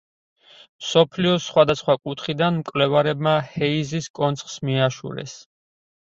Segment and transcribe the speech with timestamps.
[0.83, 5.37] მსოფლიოს სხვადასხვა კუთხიდან მკვლევრებმა ჰეიზის კონცხს მიაშურეს.